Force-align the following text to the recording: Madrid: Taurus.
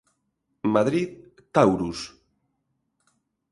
Madrid: 0.75 1.11
Taurus. 1.55 1.99